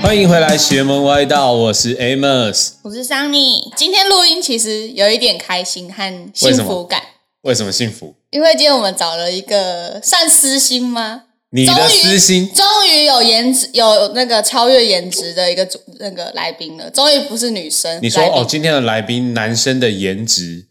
[0.00, 2.70] 欢迎回来，邪门歪道，我是 Amos。
[2.82, 3.60] 我是 Sunny。
[3.76, 7.02] 今天录音其实有一点开心和幸福感，
[7.42, 8.14] 为什么幸福？
[8.30, 11.24] 因为今天我们找了一个算私心吗？
[11.50, 16.90] 你的私心终于有颜值，有那个超越颜值的一个主那个来宾了。
[16.90, 17.98] 终于不是女生。
[18.02, 20.66] 你说哦，今天的来宾男生的颜值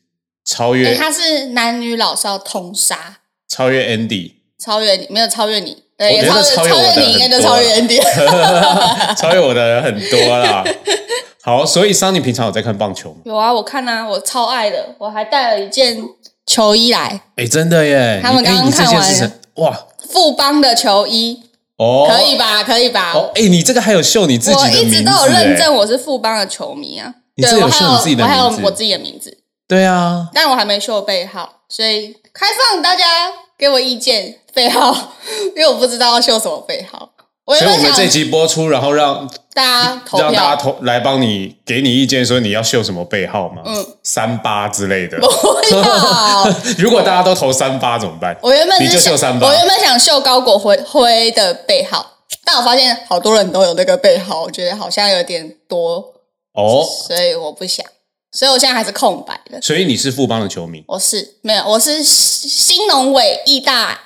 [0.46, 8.00] 超越，他是男女老少通杀，超越 Andy，超越你没有超越你，对，也超超越你应该就超越 Andy，
[9.16, 10.64] 超越我的人 很多啦。
[11.44, 13.18] 好，所以桑尼平常有在看棒球吗？
[13.24, 15.98] 有啊，我看啊，我超爱的，我还带了一件
[16.46, 17.22] 球衣来。
[17.38, 18.20] 哎，真的耶！
[18.22, 19.88] 他们刚刚看完哇。
[20.10, 21.42] 富邦的球衣
[21.78, 22.64] 哦，可以吧？
[22.64, 23.14] 可以吧？
[23.16, 24.80] 哦，哎，你这个还有秀你自己的名字？
[24.80, 27.14] 我一直都有认证我是富邦的球迷啊。
[27.36, 29.38] 对，我还有我还有我自己的名字。
[29.68, 33.04] 对啊，但我还没秀背号，所以开放大家
[33.58, 34.96] 给我意见背号，
[35.56, 37.10] 因为我不知道要秀什么背号。
[37.48, 43.62] 所以我们这集播出，然后让大家投让大家投来帮你给你意见，说你要秀什么背号吗？
[43.66, 45.18] 嗯，三八之类的。
[45.18, 45.28] 不
[45.72, 46.54] 要。
[46.78, 48.38] 如果大家都投三八怎么办？
[48.42, 49.48] 我原本你就秀三八。
[49.48, 52.06] 我原本想秀高果灰灰的背号，
[52.44, 56.04] 但我发现好多人都有那个背号，我觉得好像有点多
[56.54, 57.86] 哦，所以我不想，
[58.38, 59.60] 所以我现在还是空白的。
[59.62, 60.84] 所以你是富邦的球迷？
[60.88, 64.00] 我是没有，我是新农委义大。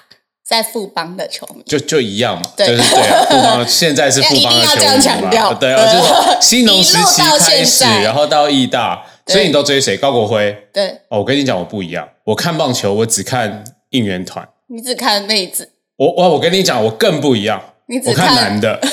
[0.44, 9.96] 在富邦的球迷就就一样嘛，就是对啊， 富邦现在是富邦的球迷嘛，对啊，就是新农时期开始，然后到义大，所以你都追谁？
[9.96, 10.54] 高国辉？
[10.74, 18.78] 对哦，我跟你讲，我不一样，我看棒球，我只看应援团，你只看妹子，我我我跟你讲，我更不一样，你只看男的。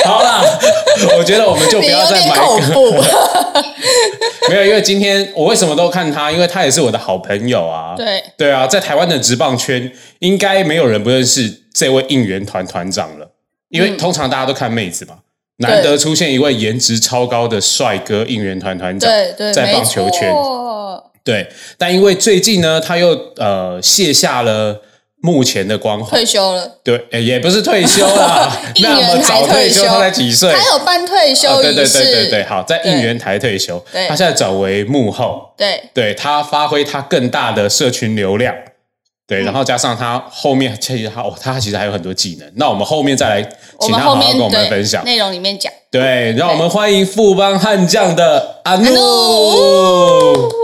[0.06, 0.42] 好啦，
[1.18, 2.42] 我觉得我们就不要再买个。
[4.48, 6.30] 没有，因为今天我为什么都看他？
[6.32, 7.94] 因为他也是我的好朋友啊。
[7.96, 13.30] 对对啊，在台湾的职棒圈，应该没有人不认识这位应援团团长了。
[13.68, 15.18] 因为通常大家都看妹子嘛，
[15.58, 19.08] 难得出现一位颜值超高的帅哥应援团团长。
[19.08, 20.34] 对对，在棒球圈。
[21.22, 21.48] 对，
[21.78, 24.82] 但因为最近呢，他又呃卸下了。
[25.22, 26.10] 目前的光环。
[26.10, 28.50] 退休了，对，也不是退休啦，
[28.80, 30.52] 那么早退休，他才几岁？
[30.52, 38.54] 他有办退休对对对对对，好，在应援台退休，他现在转为幕后，对，对他发挥他更大的社群流量，
[39.26, 43.42] 对，然后加上他后面其实他哦，他其实还有很多技能，那我们后面再来
[43.80, 45.04] 请他好好跟我们分享。
[45.04, 48.94] 内容里面讲，对，让我们欢迎富邦悍将的阿怒。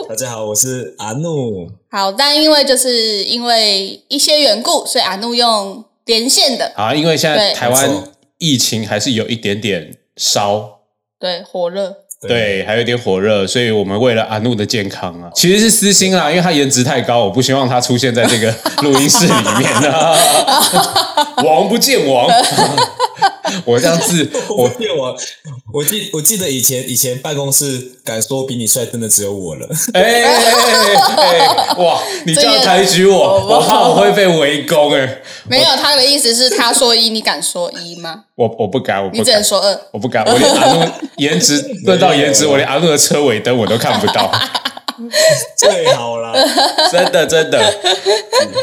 [0.08, 1.68] 大家好，我是阿怒。
[1.90, 6.70] 好，但因为就是因为一些缘故，所以阿怒用连线的。
[6.76, 8.04] 啊，因为现在台湾
[8.38, 10.78] 疫情还是有一点点烧，
[11.18, 11.92] 对，火热，
[12.28, 18.54] 对，还有点火热，所以我们为了阿怒的健康啊，其实是私心啦，因为他颜值太高，我不希望他出现在这个
[18.84, 20.16] 录音室里面啊，
[21.44, 22.30] 王不见王。
[23.64, 25.16] 我这样子， 我骗我，
[25.72, 29.68] 我记我记得以前以前办公室敢说比你帅，真的只有我了。
[29.94, 30.24] 哎，
[31.78, 35.22] 哇，你这样抬举我，我怕我会被围攻哎。
[35.48, 38.24] 没有，他的意思是他说一，你敢说一吗？
[38.34, 40.24] 我我不敢，我你只能说二，我不敢。
[40.24, 44.30] 我连阿诺颜值论到颜值，我连阿诺的车尾灯我都看不到。
[45.56, 46.32] 最好了，
[46.90, 47.60] 真的真的，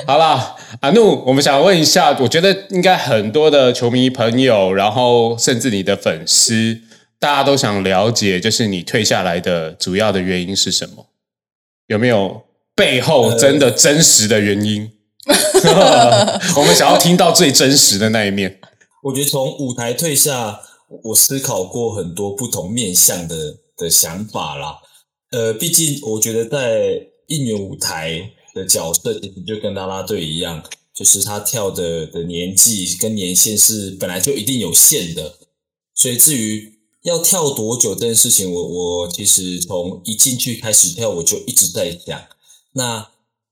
[0.08, 0.56] 好啦。
[0.82, 6.82] 阿怒，我们想问一下，我觉得应该很多的球迷朋友，然后甚至你的粉丝，
[7.20, 11.06] 大家都想了解，就是你退下来的主要的原因是什么？
[11.88, 12.42] 有没有
[12.76, 14.92] 背后真的真实的原因？
[16.58, 18.60] 我们想要听到最真实的那一面。
[19.04, 20.60] 我觉得从舞台退下，
[21.04, 23.36] 我思考过很多不同面向的
[23.78, 24.80] 的想法啦。
[25.34, 28.32] 呃，毕竟我觉得在应援舞台。
[28.56, 30.64] 的角色其实就跟啦啦队一样，
[30.96, 35.40] 就是他跳的的年纪跟年限是本来就一定有限的，
[35.96, 42.22] 所以至于要跳多久这件事情，我我其实从一进去开始跳，我就一直在想，
[42.74, 43.10] 那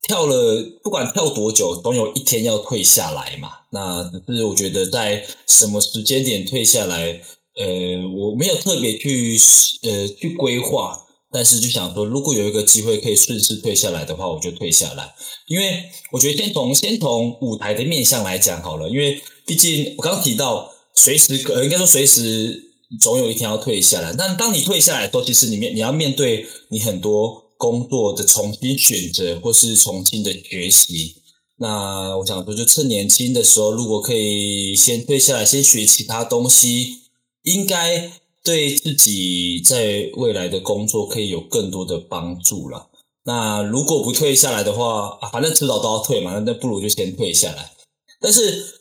[0.07, 3.49] 跳了不管跳多久，总有一天要退下来嘛。
[3.71, 7.19] 那只是我觉得在什么时间点退下来，
[7.55, 9.35] 呃，我没有特别去
[9.81, 11.00] 呃去规划。
[11.33, 15.13] 但是就想说，如果有一个机会可以顺势退下来的话，我就退下来。
[15.47, 22.61] 因为我觉得先从先从舞台的面向来讲好了，因为毕竟我刚提到，随时呃应该说随时
[22.99, 24.13] 总有一天要退下来。
[24.13, 31.15] 但当你退下来的时候，其实你面你要面对你很多工作的重新选择，或是重新的学习。
[31.59, 36.97] 那我想说，就趁年轻的时候，如果可以先退下来，先学其他东西，
[37.43, 38.11] 应该。
[38.43, 42.89] 对自己在未来的工作可以有更多的帮助了。
[43.23, 47.71] 那如果不退下来的话，啊反正迟早都要退嘛，那那不如就先退下来。
[48.19, 48.79] 但是，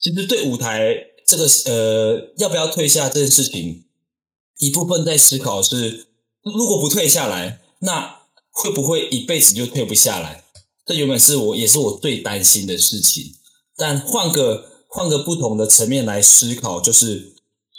[0.00, 0.96] 其实对舞台
[1.26, 3.84] 这个呃要不要退下这件事情，
[4.58, 6.08] 一部分在思考是，
[6.42, 10.44] 如果不退下来，那会不会一辈子就退不下来？
[10.84, 13.36] 这原本是我也是我最担心的事情。
[13.76, 17.31] 但换个换个不同的层面来思考，就是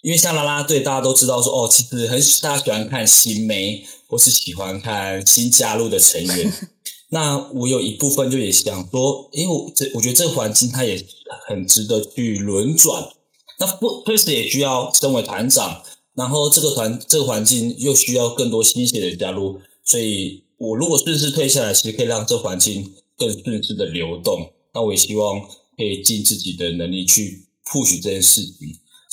[0.03, 6.53] 因为像啦啦队，大家都知道说哦，其实很大家喜欢看新媒，或是喜欢看新加入的成员。
[7.07, 11.01] 那我有一部分就也想说，因为我这我觉得这个环境它也
[11.47, 13.13] 很值得去轮转。
[13.59, 15.81] 那不，确实也需要身为团长，
[16.15, 19.61] 然后这个团这个环境又需要更多新血的加入。
[19.85, 24.51] 所以我如果顺势退下来，其实可以让这环境更顺势的流动。
[24.73, 25.39] 那我也希望
[25.77, 28.53] 可以尽自己的能力去 push 这件事情，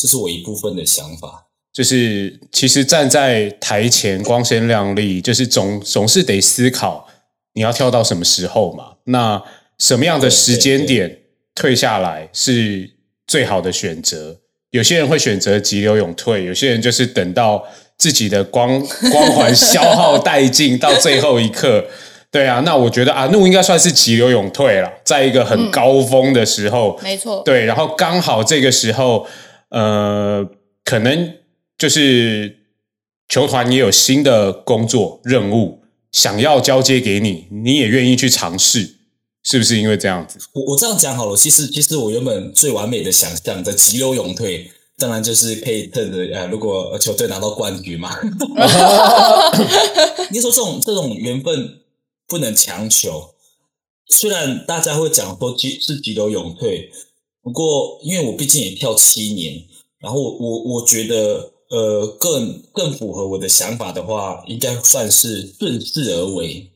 [0.01, 1.49] 这是我一部分的想法。
[1.73, 7.07] 就是其实站在台前光鲜亮丽，就是总总是得思考。
[7.53, 8.93] 你要跳到什么时候嘛？
[9.05, 9.43] 那
[9.79, 11.19] 什么样的时间点
[11.55, 12.91] 退下来是
[13.27, 14.39] 最好的选择？
[14.71, 17.65] 有些人会选择急流勇退，有些人就是等到
[17.99, 18.81] 自己的光
[19.11, 21.87] 光环消耗 殆尽到最后一刻。
[22.31, 27.43] 对啊，那我觉得阿怒应该算是急流勇退了，在一个很高峰的时候，没错。
[27.45, 29.27] 对，然后刚好这个时候，
[29.71, 30.47] 呃，
[30.85, 31.37] 可能
[31.79, 32.59] 就是
[33.29, 35.81] 球团也有新的工作任务。
[36.13, 38.97] 想要交接给你，你也愿意去尝试，
[39.45, 40.41] 是不是因为这样子？
[40.55, 44.69] 我我这样讲好了，其实其实我原本最完美的想象的急流勇退，
[44.99, 48.13] 当然就是可以趁着呃，如果球队拿到冠军嘛。
[50.33, 51.79] 你说这种这种缘分
[52.27, 53.33] 不能强求，
[54.09, 56.91] 虽然大家会讲说急是急流勇退，
[57.43, 59.63] 不过因为我毕竟也跳七年，
[59.99, 61.53] 然后我我觉得。
[61.71, 66.69] 呃，更更符合我的想法的话，应该算是顺势而为。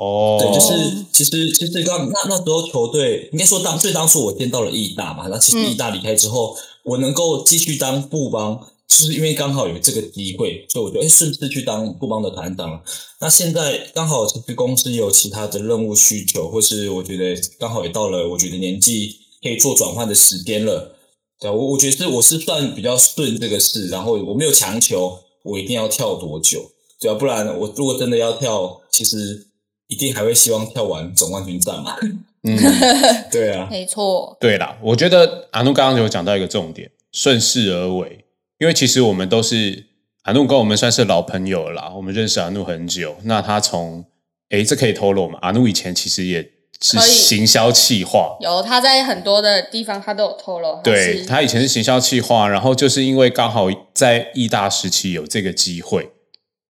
[0.00, 12.82] 哦，对，就是其实其实刚那那时候球队应该说当最当初我见到了义大嘛，那其实义大离开之后，我能够继续当布邦，就是因为刚好有这个机会，所以我觉得哎顺势去当布邦的团长了。
[13.20, 20.94] 那现在刚好其实公司有其他的任务需求，或是我觉得刚好也到了我觉得年纪可以做转换的时间了。
[21.40, 29.48] 对，我我觉得是我是算比较顺这个事，然后我没有强求我一定要跳多久，对啊，不然我如果真的要跳，其实
[29.88, 31.96] 一定还会希望跳完总冠军战嘛。
[32.44, 32.56] 嗯，
[33.32, 34.36] 对啊，没错。
[34.40, 38.24] 对啦，我觉得阿怒刚刚有讲到一个重点，顺势而为，
[38.60, 39.86] 因为其实我们都是
[40.22, 43.16] 阿怒跟我们算是老朋友了，我们认识阿怒很久。
[43.24, 44.04] 那他从
[44.50, 45.40] 诶，这可以透露吗？
[45.42, 46.51] 阿怒以前其实也。
[46.82, 50.80] 是行销企划，有他在很多的地方他都有透露。
[50.82, 56.10] 对他以前是行销企划，然后就是因为刚好在艺大时期有这个机会，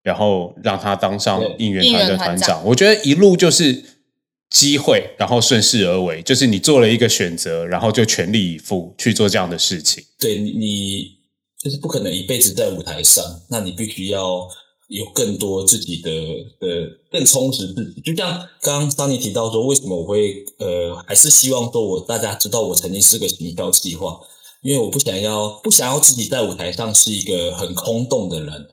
[0.03, 2.63] 然后让他当上应援团的团长。
[2.63, 3.83] 我觉得一路就是
[4.51, 10.03] 机会，然后顺势而为，就是你做了一个选择，然后就全力以赴去做这样的事情。
[10.19, 11.07] 对你
[11.59, 14.47] 就是不可能一辈子在舞台上，那你必须要。
[14.89, 16.11] 有更多自己的
[16.59, 24.19] 的更充实自己，就像刚刚桑尼提到说，为什么我会呃，还是希望说我大家知道我曾经是个行销计划，
[24.61, 28.67] 因为我不想要不想要自己在舞台上是一个很空洞的人，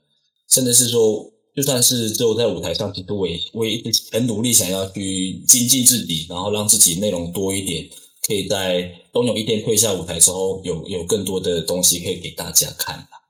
[0.48, 1.24] 甚至是说，
[1.56, 3.80] 就算是只有在舞台上，其实我也我也
[4.10, 7.88] 很努力想要去精进自己，然后让自己内容多一点，
[8.26, 13.22] 可以在冬有一天退下舞台之后，有有更多的东西可以给大家看吧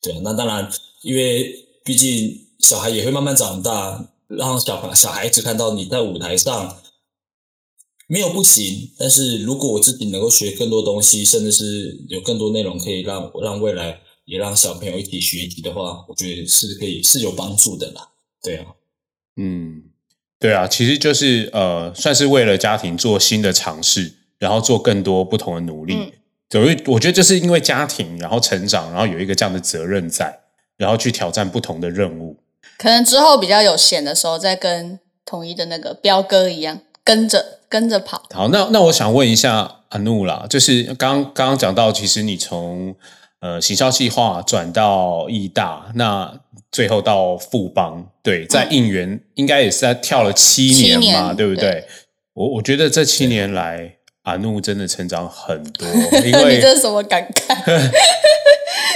[0.00, 0.70] 对，那当然，
[1.02, 1.64] 因为。
[1.88, 6.76] 毕竟小孩也会慢慢长大，让小小孩子看到你在舞台上
[8.06, 8.90] 没有不行。
[8.98, 18.10] 但是如果我自己能够学更多东西，甚至是有更多内容可以让让未来也让小朋友一起学习的话，我觉得是可以是有帮助的啦。
[18.42, 18.66] 对啊，
[19.38, 19.84] 嗯，
[20.38, 26.12] 对啊，其实就是呃，算是为了家庭做新的尝试，然后做更多不同的努力。
[26.50, 30.47] 所以我觉得就是因为家庭，然后成长，然后有一个这样的责任在。
[30.78, 32.36] 然后去挑战不同的任务，
[32.78, 38.22] 可能之后比较有闲的时候，再跟统一的那个彪哥一样，跟着跟着跑。
[38.32, 42.94] 好，那那我想问一下阿怒啦，就是刚刚刚讲到，其实你从
[43.40, 51.84] 呃行销计划转到义大，那最后到富邦，对，在应援应该也是在跳了七年嘛，对不对？
[52.34, 55.88] 我我觉得这七年来，阿怒真的成长很多，
[56.24, 57.56] 因为你这是什么感慨？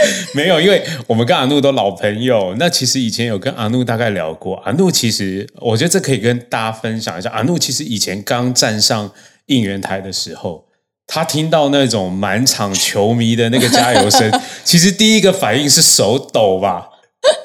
[0.35, 2.55] 没有，因为我们跟阿怒都老朋友。
[2.59, 4.57] 那其实以前有跟阿怒大概聊过。
[4.65, 7.31] 阿怒其实，我觉得这可以跟大家分享一下。
[7.31, 9.13] 阿怒其实以前刚站上
[9.47, 10.67] 应援台的时候，
[11.07, 14.31] 他听到那种满场球迷的那个加油声，
[14.65, 16.89] 其实第一个反应是手抖吧，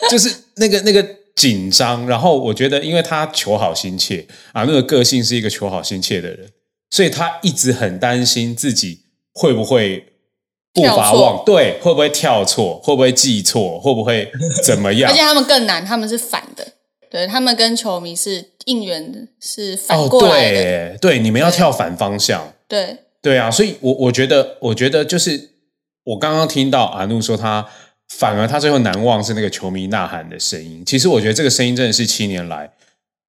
[0.10, 2.08] 就是那个那个紧张。
[2.08, 6.50] 然后我觉得，因为他求好心切，阿怒的个性是一个求好心切的人，
[6.90, 9.02] 所以他一直很担心自己
[9.34, 10.14] 会不会。
[10.82, 12.80] 步伐忘，对，会不会跳错？
[12.84, 13.80] 会不会记错？
[13.80, 14.32] 会不会
[14.64, 15.12] 怎么样？
[15.12, 16.66] 而且他们更难，他们是反的，
[17.10, 25.50] 对他们跟球迷是应援是反过来的，对，你们要跳反方向，对，对啊，所以，我我觉得，我觉得就是
[26.04, 27.68] 我刚刚听到阿怒说他。
[28.10, 30.82] 反而他最后难忘是那个球迷呐喊的声音。
[30.86, 32.72] 其实我觉得这个声音真的是七年来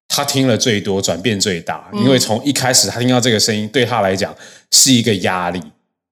[0.07, 1.89] 他听了最多、转变最大。
[1.91, 4.33] 因为从一开始他听到这个声音，对他来讲
[4.71, 5.61] 是一个压力。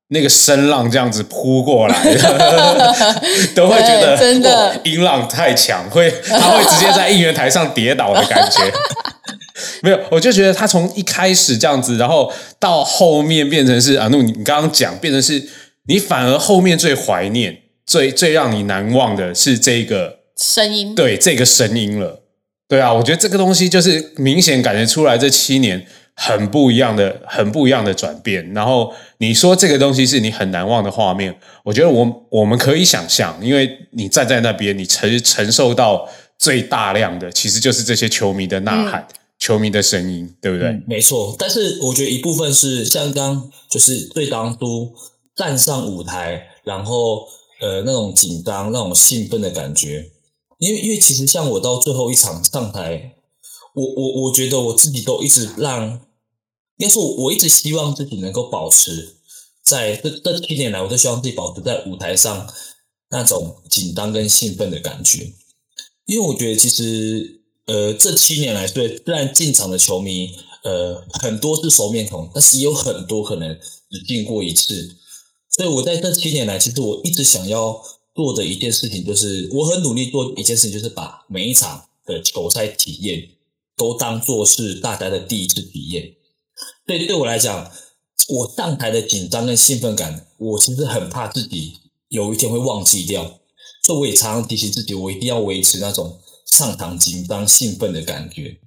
[0.09, 1.95] 那个声浪这样子扑过来，
[3.55, 8.61] 都会觉得真的音浪太强，会他会直接在应援台上跌倒的感觉。
[9.83, 15.47] 没有，我就觉得他从一开始这样子，然后到后面变成是啊，那你刚刚讲变成是
[15.87, 17.61] 你反而后面最怀念。
[17.89, 22.21] 最最让你难忘的是这个声音，对这个声音了，
[22.67, 25.87] 对啊，我觉得这个东西就是明显感觉出来，这七年
[26.17, 28.53] 很不一样的，很不一样的转变。
[28.53, 36.09] 然后你说这个东西是你很难忘的画面，我觉得我我们可以想象，因为你站在那边，你承承受到
[36.39, 39.07] 最大量的，其实就是这些球迷的呐喊，
[39.37, 40.81] 球迷的声音，对不对？
[40.87, 44.91] 没错，但是我觉得一部分是像刚就是最当初
[45.35, 47.27] 站上舞台，然后。
[47.59, 50.11] 呃，那种紧张、那种兴奋的感觉，
[50.59, 53.15] 因为因为其实像我到最后一场上台，
[53.73, 55.99] 我我我觉得我自己都一直让，
[56.77, 59.17] 应该说我一直希望自己能够保持
[59.61, 62.47] 在这这七年来，我都希望自己保持在舞台上
[63.09, 65.33] 那种紧张跟兴奋的感觉，
[66.05, 70.29] 因为我觉得其实呃这七年来，对虽然进场的球迷
[70.63, 73.57] 呃很多是熟面孔，但是也有很多可能
[73.89, 74.95] 只进过一次。
[75.49, 77.81] 所以我在这七年来，其实我一直想要
[78.13, 83.29] 做的一件事情，就是我很努力做一件事情，就是把每一场的球赛体验
[83.75, 86.16] 都当做是大家的第一次体验。
[86.87, 87.69] 对对我来讲，
[88.29, 91.73] 我上台的紧张跟兴奋感，我其实很怕自己
[92.07, 93.39] 有一天会忘记掉。
[93.83, 98.57] 所以我也常常提醒自己，我一定要维持那种上场紧张兴奋的感觉。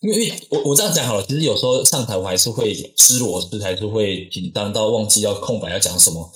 [0.00, 6.30] 因为我我这样讲好了，其实有时候上台我还是会失螺丝，还是会紧张到忘记要空白要讲什么。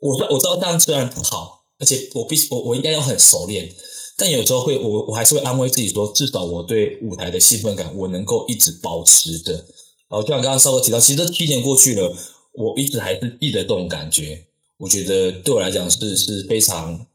[0.00, 3.70] 我我知道这样虽然不好，而且我必须我我应该要很熟练，
[4.16, 9.64] 但有时候会我我还是会安慰自己说，至少我对舞台的兴奋感我能够一直保持着。
[10.08, 12.14] 然后就像刚刚稍微提到，其实这七年过去了，
[12.52, 14.44] 我一直还是记得这种感觉。
[14.78, 17.06] 我觉得对我来讲是是非常。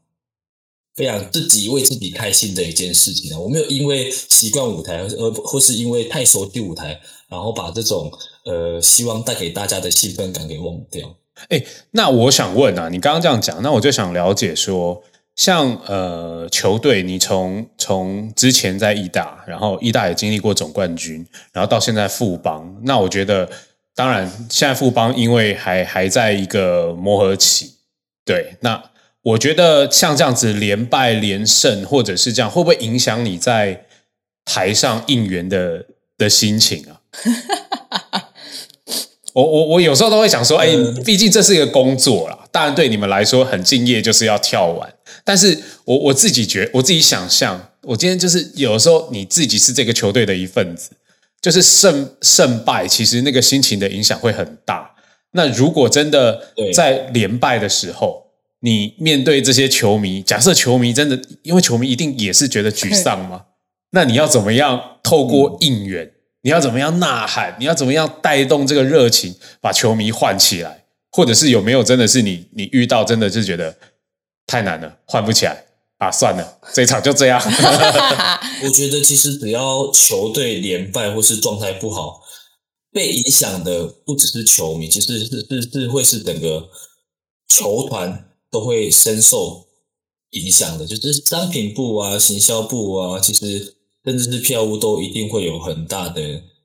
[0.96, 3.38] 非常自己为自己开心的一件事情啊！
[3.38, 8.10] 我没有因为习惯舞台，而或是因为太熟悉舞台，然后把这种
[8.44, 11.16] 呃希望带给大家的兴奋感给忘掉。
[11.48, 15.02] 哎，那我想问啊，你刚刚这样讲，那我就想了解说，
[15.40, 23.48] 像呃球队，你从从之前在意大，然后意大也经历过总冠军，然后到现在富邦，那我觉得，
[23.94, 27.76] 当然现在富邦因为还还在一个磨合期，
[28.22, 28.82] 对，那。
[29.22, 33.84] 我觉得像这样子连败连胜，或者是这样，会不会影响你在
[34.46, 35.84] 台上应援的
[36.16, 37.00] 的心情啊？
[39.34, 40.68] 我我我有时候都会想说，哎，
[41.04, 44.90] 毕竟这是一个工作啦，当然对你们来说很敬业，就是要跳完。
[45.24, 50.90] 但是我我自己觉，我自己想象，我今天就是有时候你自己是这个球队的一份子，
[51.40, 54.90] 就是胜胜败，其实那个心情的影响会很大。
[55.32, 58.26] 那如果真的在连败的时候，
[58.60, 63.44] 你面对这些球迷，假设球迷真的，因为球迷一定也是觉得沮丧吗？
[63.92, 66.10] 那你要怎么样透过应援？
[66.42, 67.56] 你要怎么样呐喊？
[67.58, 70.84] 你要怎么样带动这个热情，把球迷唤起来？
[71.12, 73.76] 或者是有没有真的是你你遇到真的是觉得
[74.50, 75.64] 太难了，换不起来
[75.98, 76.10] 啊？
[76.10, 77.40] 算了，这场就这样。
[78.64, 82.20] 我觉得其实只要球队连败或是状态不好，
[82.92, 86.68] 被影响的不只是球迷，其实是是是会是整个
[87.48, 88.26] 球团。
[88.52, 89.64] 都会深受
[90.30, 96.20] 影响的，就是商品部啊、行销部啊，其实甚至是票务都一定会有很大的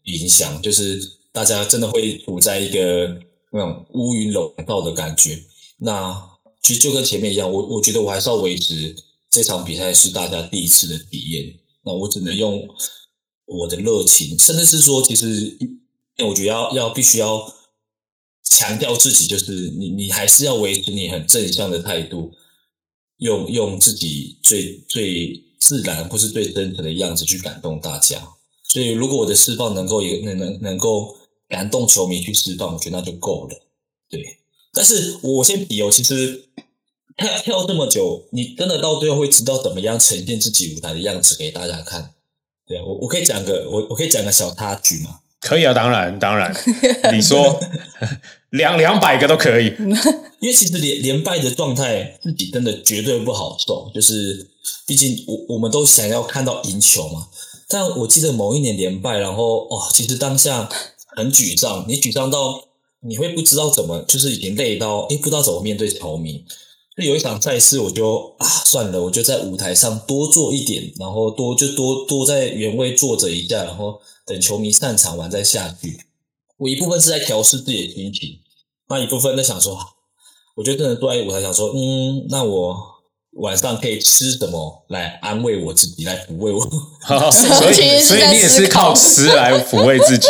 [0.05, 0.59] 影响。
[0.63, 0.99] 就是
[1.31, 3.15] 大家真的会处在一个
[3.51, 5.37] 那种乌云笼罩的感觉。
[5.77, 6.19] 那
[6.65, 8.95] 其实就跟前面一样，我我觉得我还是要维持
[9.29, 11.59] 这场比赛是大家第一次的体验。
[11.83, 12.67] 那我只能用
[13.45, 15.57] 我的热情，甚至是说，其实
[16.25, 17.53] 我觉得要要必须要。
[18.47, 22.31] 强调自己，就是你，你还是要维持你很正向的态度，
[23.17, 28.21] 用用自己最最自然或是最真诚的样子去感动大家。
[28.63, 31.17] 所以，如果我的释放能够也能能能够
[31.49, 33.55] 感动球迷去释放，我觉得那就够了。
[34.09, 34.23] 对，
[34.75, 36.45] 但是我先比哦，其实
[37.17, 42.11] 跳跳这么久，你真的到最后会知道怎么样呈现自己舞台的样子给大家看。
[42.67, 45.19] 对啊，我我可以讲个我我可以讲个小插曲嘛。
[45.39, 46.51] 可以啊，当然当然，
[47.13, 47.59] 你说
[48.49, 49.67] 两两百个都可以，
[50.39, 54.49] 因为其实连连败的状态自己真的绝对不好受，就是
[54.87, 57.27] 毕竟我我们都想要看到赢球嘛。
[57.67, 60.67] 但我记得某一年连败，然后哦，其实当下
[61.15, 62.64] 很沮丧，你沮丧到
[63.07, 66.43] 你会不知道怎么，就是已经累到哎，不知道怎么面对球迷。
[66.97, 75.99] 就有一场赛事，我就啊算了，我就在舞台上多做一点，然后多就多多在原位坐着一下，然后等球迷散场完再下去。
[76.57, 78.39] 我一部分是在调试自己的心情，
[78.87, 79.77] 那一部分在想说，
[80.55, 82.77] 我就真的坐在舞台想说，嗯，那我
[83.33, 86.61] 晚上可以吃什么来安慰我自己，来抚慰我。
[87.29, 90.29] 所以， 所以你也是靠吃来抚慰自己。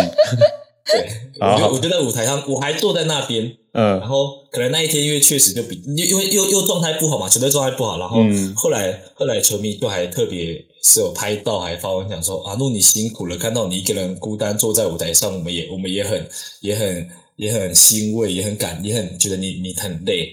[0.86, 1.10] 对，
[1.42, 3.58] 我就我就在舞台上，我还坐在那边。
[3.74, 8.20] 嗯，然后可能那一天因为确实就比因为又又状态不好嘛，球队状态不好，然后
[8.56, 16.26] 后来后来球迷就还特别是有拍到，还发文讲说阿诺你辛苦了，看到你一个人孤单坐在舞台上，我们也我们也很
[16.62, 20.30] 也很也很欣慰，也很感，也很觉得你你很累。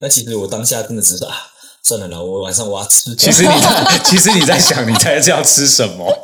[0.00, 1.36] 那其实我当下真的只是啊，
[1.84, 3.14] 算了啦，我晚上我要吃。
[3.14, 6.21] 其实你在 其实你在想你在这样吃什么？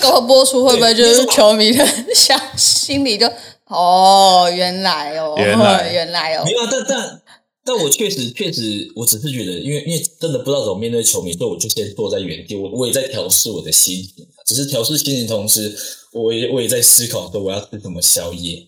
[0.00, 3.26] 这个播出会不会就是球迷的想心里就？
[3.66, 7.22] 哦，原来哦，原来 原来哦，没有，但但
[7.64, 15.76] 但我确实确实，我只是觉得，因为因为真的不知道怎么面对球迷，所以我就先坐在原地，我我也在调试我的心情，只是调试心情同时，
[16.12, 18.66] 我也我也在思考说我要吃什么宵夜。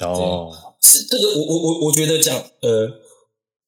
[0.00, 0.50] 哦，
[0.82, 2.90] 是这个，我我我我觉得讲，呃，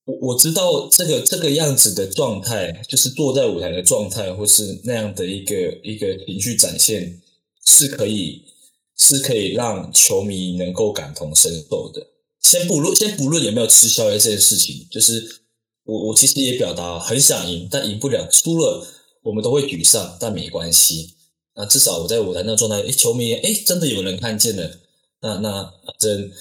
[0.05, 7.21] 我我知道这个这个样子的状态，就是坐在舞台的状态，或是那样的一个一个情绪展现，
[7.65, 8.43] 是可以。
[8.95, 11.99] 是可以让球迷能够感同身受的。
[12.39, 15.41] 先不论先不论有没有吃宵夜这件事情，就是
[15.83, 18.87] 我我其实也表达很想赢，但赢不了，输了
[19.23, 21.15] 我们都会沮丧，但没关系。
[21.55, 24.79] 那至少我在舞台那状态，哎，球迷哎，真的有人看见了。
[25.21, 26.31] 那那反正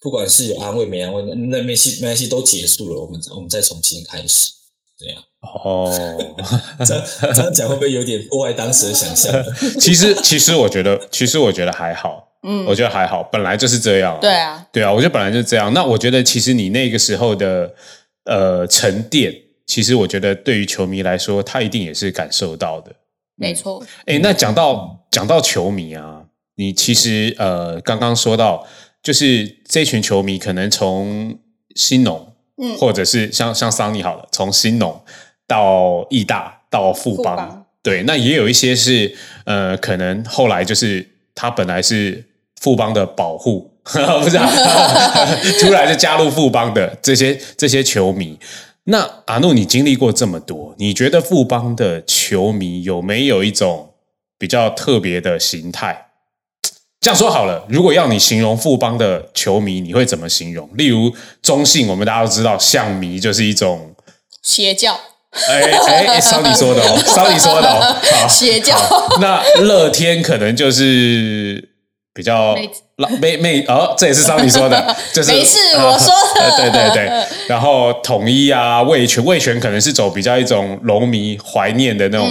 [0.00, 4.52] 不管是有安慰没安慰，那没戏没关系，都结束了，我们我们再重新开始，
[4.98, 5.22] 这样。
[5.40, 5.88] 哦，
[6.84, 9.32] 这样这样讲会不会有点破坏当时的想象？
[9.80, 12.24] 其实，其实我觉得，其实我觉得还好。
[12.42, 14.16] 嗯，我觉得还好，本来就是这样。
[14.20, 15.72] 对啊，对啊，我觉得本来就是这样。
[15.74, 17.74] 那我觉得，其实你那个时候的
[18.24, 19.34] 呃沉淀，
[19.66, 22.92] 其实我觉得对于球迷来说，他一定也是感受到的。
[23.34, 23.84] 没错。
[24.06, 26.22] 哎，那讲到讲到球迷啊，
[26.56, 28.64] 你其实呃刚刚说到，
[29.08, 31.38] 就是这群球迷可能从
[31.74, 35.00] 新农，嗯，或者是像像桑尼好了，从新农。
[35.46, 39.16] 到义大到富邦，对，那也有一些是
[39.46, 42.22] 呃，可能后来就是他本来是
[42.60, 44.36] 富邦的保护， 不是，
[45.58, 48.38] 突然就加入富邦的这些这些球迷。
[48.84, 53.94] 那阿诺，你经历过这么多，你觉得富邦的球迷有没有一种
[54.36, 56.07] 比较特别的形态？
[57.08, 60.68] 这样说好了，如果要你形容富邦的球迷，你会怎么形容？
[60.74, 63.94] 例如中信，我们大家都知道，象迷就是一种
[64.42, 64.92] 邪教。
[65.48, 65.62] 哎
[66.06, 67.96] 哎，烧你说的哦，烧你说的哦，
[68.28, 68.76] 邪教。
[69.22, 71.70] 那乐天可能就是
[72.12, 72.54] 比较
[73.18, 77.10] 妹妹哦，这也是烧你说的， 就是没事，我说的， 对对对。
[77.48, 82.28] 然后统一啊，味全味全可能是走比较一种龙迷怀念的那种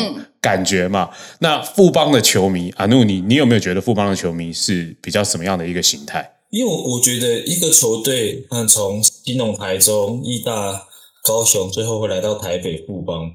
[0.48, 1.10] 感觉嘛。
[1.40, 6.20] 那富邦的球迷阿努，你你有没有觉得富邦的球迷是比较什么样的一个形态？
[6.50, 10.86] 因为我觉得一个球队，嗯，从金龙台中、义大。
[11.24, 13.30] 高雄最后会来到台北富邦，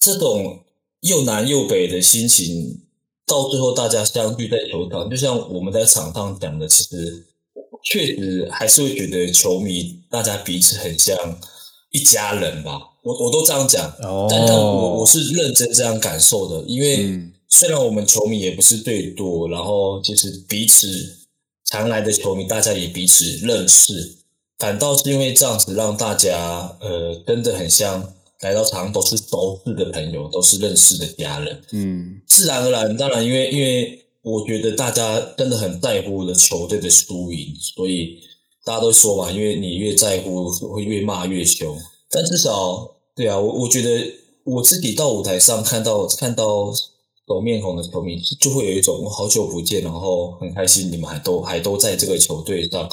[0.00, 0.64] 这种
[1.02, 2.80] 又南又北的心情，
[3.24, 7.26] 到最后大家相聚在球场，就像我们在场上讲的，其实
[7.84, 11.16] 确实还是会觉得球迷大家彼此很像
[11.92, 12.72] 一家人吧。
[13.08, 13.90] 我我都这样讲，
[14.28, 17.18] 但但我我是认真这样感受的，因为
[17.48, 20.86] 虽然我们球迷也不是最多，然后就是彼此
[21.64, 24.16] 常来的球迷，大家也彼此认识。
[24.58, 31.62] 反倒是因为这样子，让大家呃，真的很像来到场都是熟识的朋友，都是认识的家人。
[31.72, 38.18] 嗯，自然而然，当然，因为因为我觉得大家真的很在乎的球队的输赢，所以
[38.66, 41.74] 大家都说嘛，因为你越在乎，会越骂越凶。
[42.10, 46.72] 但至少，对啊，我我觉得我自己到舞台上看到看到
[47.26, 52.88] 熟面孔的球迷，就会有一种好久不见，然后很开心，你们还都还都在这个球队上。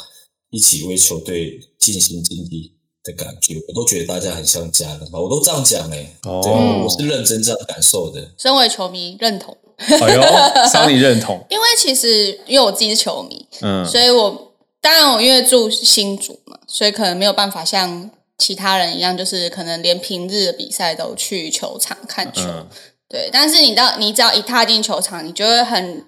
[0.52, 2.72] 一起为球队尽心尽力
[3.04, 5.20] 的感觉，我都觉得大家很像家人吧。
[5.20, 8.32] 我都这样讲哎，哦，我是认真这样感受的。
[8.38, 9.58] 身为球迷，认同。
[9.78, 10.22] 哎呦，
[10.72, 11.46] 桑尼认同。
[11.50, 22.68] 因为其实因为我自己是球迷，嗯，所以我当然我因为住新竹嘛，所以可能没有办法像其他人一样，就是可能连平日的比赛都去球场看球。
[23.08, 26.06] 对，但是你到你只要一踏进球场，你就会很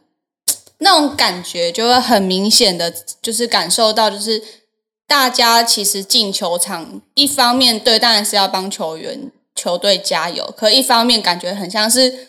[0.79, 4.43] 那种感觉就会很明显的，就是感受到，就是
[5.07, 12.27] 大家其实进球场，一方面对当然是要帮球员、球队加油，可一方面感觉很像是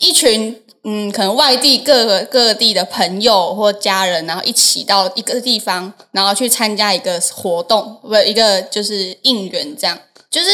[0.00, 9.98] 一群嗯，可能外地各个各地的朋友或家人，然后一起到一个地方，然后去参加一个活动，不一个就是应援，这样
[10.30, 10.48] 就是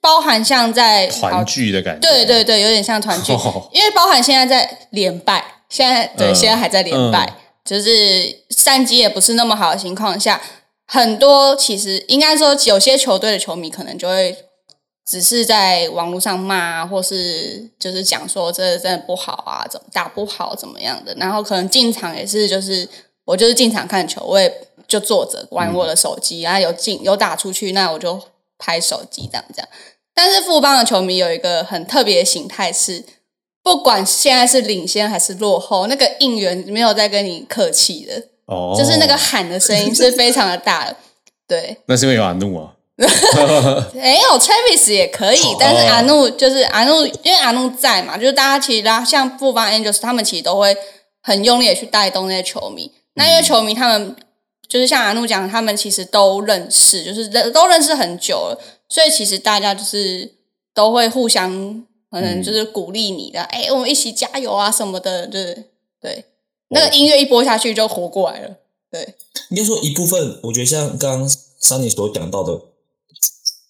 [0.00, 3.32] 包含像在团聚的感觉，对对对，有点像团聚，
[3.72, 5.44] 因为包含现在在连败。
[5.68, 7.32] 现在对，现在还在连败，
[7.64, 7.92] 就是
[8.48, 10.40] 战绩也不是那么好的情况下，
[10.84, 14.36] 很多其实应该说有些球队的球迷可能就会
[15.10, 22.88] 只是在网络上骂，或是就是讲说这真的不好啊，怎么打不好怎么样的，然后可能进场也是就是
[23.24, 28.22] 我就是进场看球，我也就坐着玩我的手机，然后有进有打出去，那我就
[28.56, 29.68] 拍手机这样这样。
[30.14, 33.04] 但是富邦的球迷有一个很特别的形态是。
[33.62, 38.14] 不管现在是领先还是落后，那个应援没有在跟你客气的，
[38.46, 40.96] 哦，就是那个喊的声音是非常的大的，
[41.46, 41.76] 对。
[41.84, 42.72] 那是因为有阿怒啊，
[43.94, 50.76] 没有 Travis 也可以，但是阿怒就是阿怒，因为阿怒在嘛，就是大家其实啦像布邦 Angels，他们其实都会
[51.22, 52.90] 很用力的去带动那些球迷。
[53.14, 54.14] 那因为球迷他们
[54.68, 60.34] 就是像阿怒讲，他们其实都认识，就是都认识很久了，所以其实大家就是
[60.74, 61.84] 都会互相。
[62.12, 65.66] 可能就是鼓励你的，哎，我们一起加油啊什么的，就是
[66.02, 66.24] 对
[66.70, 68.56] 那个音乐一播下去就活过来了。
[68.90, 69.14] 对，
[69.50, 72.60] 应该说一部分，我觉得像刚刚桑尼所讲到的，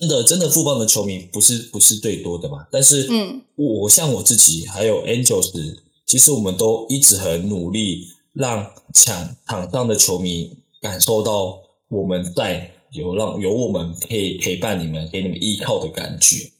[0.01, 11.59] 真的真的富邦的球迷不是不是最多的嘛，但是嗯，我像我自己还有 Angels，其实我们都一直很努力，让抢场上的球迷感受到
[11.91, 16.51] 我们在有让有我们可以陪伴你们，给你们依靠的感觉。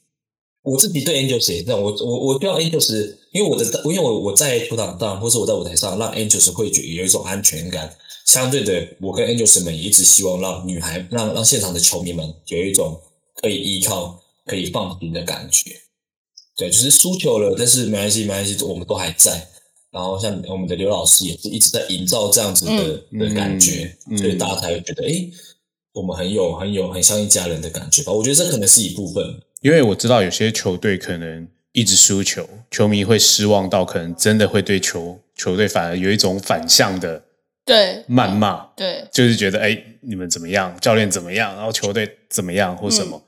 [0.62, 7.90] 我自己对 Angels 也这样，我我我叫 Angels，因为我的，因为我我在球场上，或是我在舞台上，让 Angels 会觉有一种安全感。
[8.26, 13.00] 相对的，我跟 Angels 们也一直希望让女孩，让让现场的球迷们有一种
[13.40, 15.70] 可以依靠、可以放心的感觉。
[16.57, 19.48] 对，就是输球了，但是没关系，没关系，我们都还在。
[19.90, 25.29] 然后像我们的刘老师也是一直在营造这样子的的感觉，所以大家才会觉得，哎，
[25.94, 28.12] 我们很有、很有、很像一家人的感觉吧。
[28.12, 29.24] 我觉得这可能是一部分。
[29.62, 37.24] 因为我知道有些球队可能一直输球，球迷会失望到可能真的会对球球队反而有一种反向的
[37.64, 43.20] 对谩骂，对，就是觉得哎你们怎么样，教练怎么样，然后球队怎么样或什么。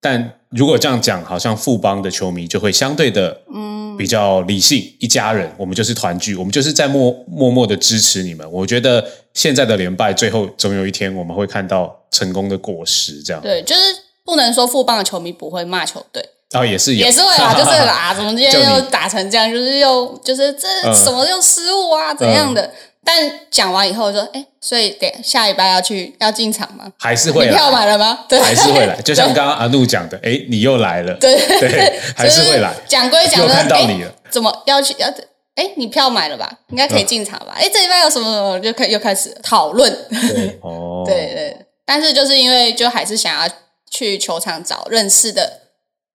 [0.00, 8.50] 但如果这样讲，好像富邦的球迷就会相对的嗯比较理性，一家人，我们就是团聚，我们就是在默默默的支持你们。
[8.50, 13.80] 我觉得现在的连败，最后总有一天我们会看到成功的果实，这样对，就是。
[14.22, 22.70] 不能说富邦的球迷不会骂球队，哦，也是也是会啊， 就是啊，怎么今天 又打成这样，就是又就是这什么又失误啊怎样的？
[23.04, 26.90] 但讲完以后说，哎，所以等下礼拜要去要进场吗？
[26.98, 28.26] 还是会票买了吗？
[28.28, 29.00] 对，还是会来。
[29.02, 32.72] 就像刚刚阿怒讲的，哎，你又来了，对对，还是会来。
[32.86, 35.08] 讲归讲，又看到你了，怎么要去要？
[35.56, 36.50] 哎，你票买了吧？
[36.68, 37.54] 应该可以进场吧？
[37.56, 39.90] 哎，这礼拜有什么什么就开又开始讨论。
[40.10, 43.48] 对 哦，对对，但是就是因为就还是想要。
[43.92, 45.62] 去球场找认识的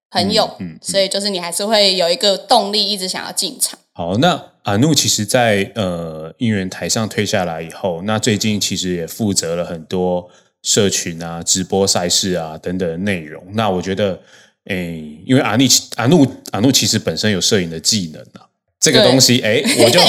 [0.10, 3.78] 朋友，嗯，所以就是你还是会有一个动力，一直想要进场。
[3.98, 10.30] 好，那阿怒其实，在呃应援台上退下来以后，那最近其实也负责了很多
[10.64, 13.42] 社群啊、直播赛事啊等等内容。
[13.54, 14.20] 那我觉得，
[14.66, 18.44] 诶，因为阿尼阿怒阿怒其实本身有摄影的技能啊，
[18.82, 20.02] 这个东西，哎，我就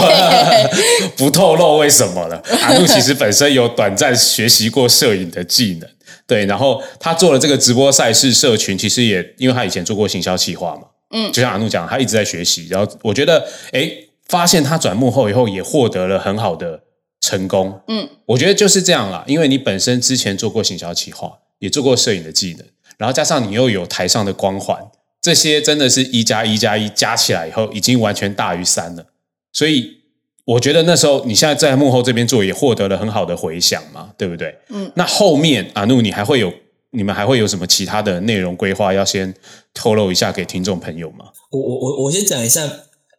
[1.16, 2.42] 不透露为什么了。
[2.62, 5.88] 阿怒其实本身有短暂学习过摄影的技能。
[6.26, 12.66] 对，然后他做了这个直播赛事社群，其实也因为他以前做过行销企划嘛，嗯，就像阿怒讲，他一直在学习。
[12.68, 13.90] 然后我觉得，哎，
[14.28, 16.82] 发现他转幕后以后，也获得了很好的
[17.20, 17.80] 成功。
[17.88, 22.66] 嗯，我觉得就是这样啦，因为你本身之前做过行销企划，也做过摄影的技能，
[22.98, 24.78] 然后加上你又有台上的光环，
[25.20, 29.06] 这些真的是一加一加一加起来以后，已经完全大于三了。
[29.52, 29.96] 所以。
[30.46, 34.56] 我觉得那时候你现在在幕后这边做也获得了很好的回响嘛，对不对？
[34.68, 36.54] 嗯，那后面阿怒你还会有
[36.96, 39.34] 你们还会有什么其他的内容规划要先
[39.74, 41.26] 透露一下给听众朋友吗？
[41.50, 42.66] 我我我我先讲一下，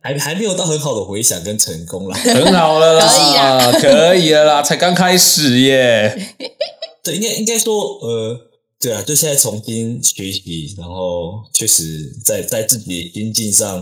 [0.02, 6.36] 还还没有到很好的回响跟成功啦， 很好了啦， 可以了啦，才刚开始耶。
[7.04, 8.38] 对，应该应该说，呃，
[8.80, 13.82] 对啊，就现在重新学习，然后确实在在自己的心境上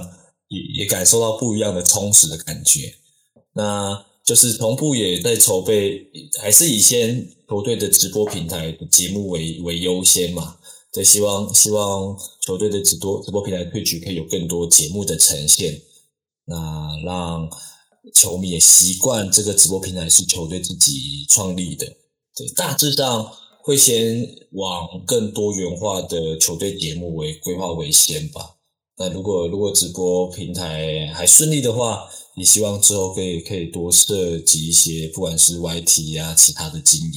[0.49, 2.93] 也也感受到不一样的充实的感觉。
[3.53, 6.07] 那就是同步也在筹备，
[6.41, 10.57] 还是以先球队的直播平台节目为为优先嘛？
[10.91, 15.81] 对，希望希望球队的直播直播平台退局可以有更多节目的呈现，
[16.45, 17.49] 那让
[18.13, 21.85] 球迷也习惯这个直播平台是球队自己创立的，
[22.35, 23.29] 对，大致上
[23.61, 28.55] 会先往更多元化的球队节目为规划为先吧。
[28.97, 37.09] 那如果如果直播平台还顺利的话，也希望之后可以可以多涉及一些，不管是 YT 啊，其他的经营，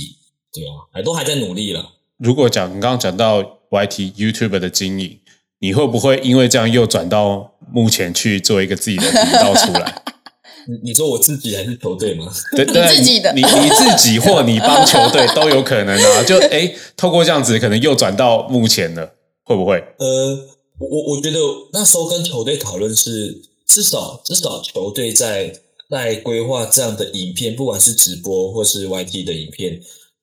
[0.52, 1.92] 对啊，还都还在努力了。
[2.18, 5.18] 如果讲你刚刚讲到 YT YouTube 的经营，
[5.60, 10.02] 你会不会因为这样又转到目前去做一个自己的频道出来？
[10.68, 12.30] 你你说我自己还是球队吗？
[12.54, 16.22] 对对，你自己的你你自己或你帮球队都有可能啊。
[16.24, 19.82] 就哎，透过这样子，可能又转到目前了，会不会？
[19.98, 20.36] 呃，
[20.78, 21.38] 我我觉得
[21.72, 29.80] 那时候跟球队讨论是，至少至少球队在在规划这样的影片，不管是直播或是 YT 的影片，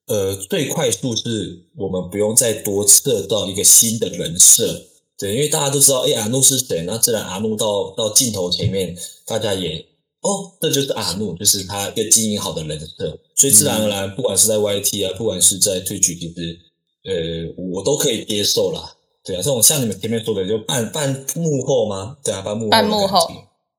[0.08, 4.84] 呃，最快速是我们不用再多测到一个新的人设，
[5.18, 9.86] 对，因为大家都知道，哎，阿怒是谁，那自然阿怒到到镜头前面，大家也
[10.22, 16.60] 哦，这就是阿怒，就是他一个经营好的人设，所以自然而然，不管是在 YT 啊，不管是在推举，其实
[17.06, 18.96] 呃，我都可以接受啦。
[19.26, 22.16] 对啊，这种像你们前面说的，就半半幕后吗？
[22.24, 23.20] 对啊，半幕后半幕后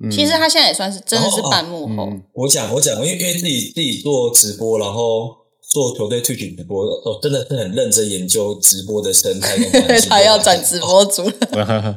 [0.05, 5.35] 嗯其实他现在也算是真的是半幕后，嗯我讲我讲，因为因为自己自己做直播，然后
[5.73, 10.09] 做球队退群直播，哦，真的是很认真研究直播的生态跟环境。
[10.11, 11.97] 他要转直播主了。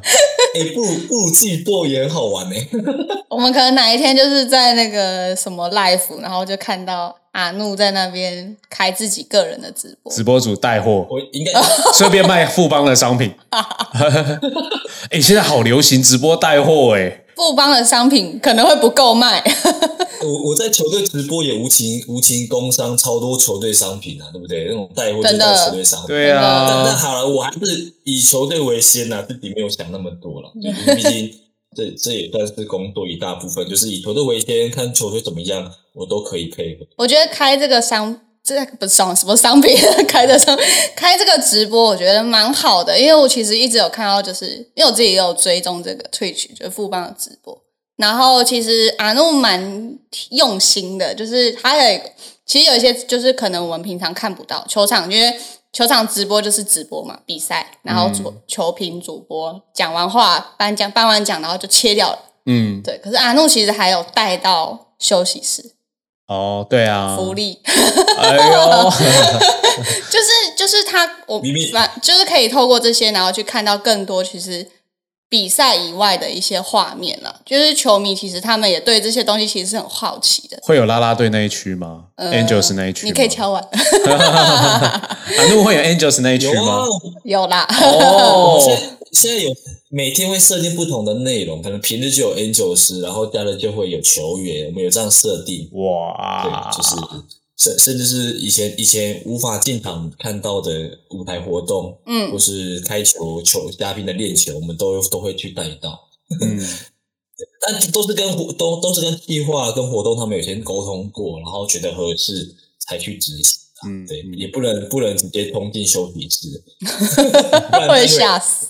[0.58, 2.56] 哎、不如不如自己做也很好玩呢、
[3.30, 10.12] 我们可能哪一天就是在那个什么 live，然后就看到阿怒在那边开自己个人的直播。
[10.12, 11.52] 直播主带货，我应该
[11.96, 13.32] 顺便卖富邦的商品。
[15.10, 17.22] 哎，现在好流行直播带货哎。
[17.40, 19.42] 富邦的商品可能会不够卖，
[20.22, 24.66] 我我在球队直播也无情无情工商超多球队商品啊，对不对？
[24.68, 26.08] 那种带货的带球队商品。
[26.08, 30.52] 对但但啊，好了，我还是以球队为先呐、自己没有想那么多了。
[30.94, 31.32] 毕竟
[31.74, 36.84] 这这也算是工作一大部分，就是以球队为先，看球队怎么样，我都可以配合。
[36.98, 39.76] 我觉得开这个商，这不是商什么商品，
[40.08, 40.58] 开的商
[40.96, 47.56] 开这个直播，我觉得蛮好的，因为我其实一直有看到，就是因为我自己也有追踪这个 Twitch，就是富邦的直播，
[47.96, 49.96] 然后其实阿怒蛮
[50.30, 52.00] 用心的，就是他有
[52.44, 55.38] 其实有一些就是可能我们平常看不到球场，因为
[55.72, 62.18] 球场直播就是直播嘛，比赛，然后主、球评主播讲完话颁奖颁完奖，然后就切掉了。
[62.46, 65.74] 嗯，对，可是阿怒其实还有带到休息室
[66.30, 67.58] 哦，对啊，福利。
[68.18, 68.90] 哎呦，
[70.08, 74.64] 就是就是他，我明明反就是可以透过这些，然后去看到更多其实
[75.28, 77.40] 比赛以外的一些画面了。
[77.44, 80.56] 就是球迷其实他们也对这些东西其实是很好奇的。
[80.62, 83.60] 会有啦啦队那一区吗呃？Angels 那一区，你可以敲完，
[84.06, 86.86] 啊，那会有 Angels 那一区有吗啊？，
[87.24, 87.66] 有啦。
[87.82, 88.60] 哦
[89.12, 89.54] 现，在有
[89.88, 95.68] 每天会设定不同的内容，可能平日就有 N 九十，然后假日就会有球员，我们有这样设定。
[95.72, 96.96] 哇对，，就是
[97.56, 106.08] 甚甚至是以前以前无法进场看到的舞台活动，嗯或是开球球嘉宾的练球，我们都都会去带到。
[106.40, 106.58] 嗯，
[107.66, 113.60] 但都是跟活都都是跟计划跟活动他们有先沟通过，然后觉得合适才去执行。
[113.82, 116.62] 嗯对，也不能不能直接冲进休息室，
[117.70, 118.66] 不然会吓死。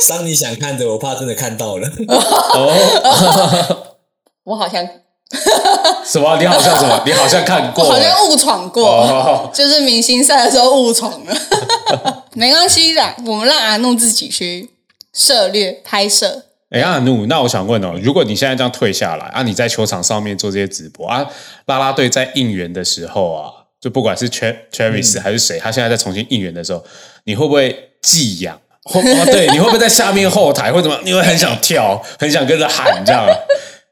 [0.00, 1.88] 伤 伤你想看的，我怕真的看到了。
[2.08, 3.96] 哦，
[4.44, 4.86] 我好像
[6.04, 6.38] 什么？
[6.38, 7.02] 你好像什么？
[7.04, 7.84] 你好像看我过？
[7.84, 12.24] 好像误闯过，哦，就是明星赛的时候误闯了。
[12.34, 14.70] 没关系的，我们让阿怒自己去
[15.12, 16.44] 涉猎拍摄。
[16.70, 21.26] 哎，阿努，那我想问哦，如果你现在这样退下来啊，你在球场上面做这些直播啊，
[21.66, 26.84] 啦啦队在应援的时候啊，就不管是 Travis 还是谁，他现在在重新应援的时候，
[27.24, 28.60] 你会不会寄养？
[28.86, 30.96] 或哦，对，你会不会在下面后台或怎么？
[31.04, 33.34] 你会很想跳，很想跟着喊这样啊？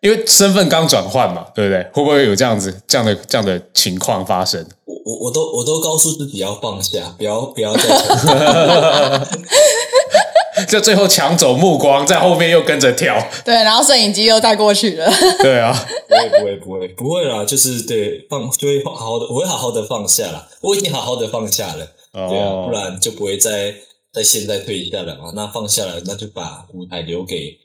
[0.01, 1.83] 因为身份刚转换嘛，对不对？
[1.93, 4.65] 会不会有这样子这样的这样的情况发生？
[4.85, 7.83] 我我我都我都告诉自己要放下，不要不要再
[10.69, 15.11] 就最后抢走目光，在后面又跟着跳，对，然后摄影机又带过去了。
[15.41, 15.75] 对啊，
[16.09, 23.75] 不会不会不会不会啦，就是对放就会好好的，我会好好的放下啦，我已经好好的放下了，对啊，哦不然就不会再
[24.15, 25.33] 在现在退下了嘛。
[25.35, 27.59] 那放下来，那就把舞台留给